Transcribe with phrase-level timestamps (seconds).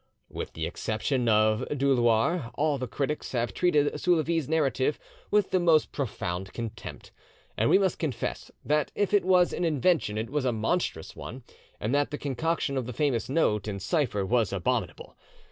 [0.29, 4.97] With the exception of Dulaure, all the critics have treated Soulavie's narrative
[5.29, 7.11] with the most profound contempt,
[7.55, 11.43] and we must confess that if it was an invention it was a monstrous one,
[11.79, 15.15] and that the concoction of the famous note in cipher was abominable.